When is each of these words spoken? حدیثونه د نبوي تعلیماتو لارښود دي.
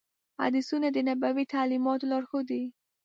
حدیثونه 0.41 0.87
د 0.95 0.97
نبوي 1.07 1.45
تعلیماتو 1.53 2.09
لارښود 2.11 2.45
دي. 2.51 2.63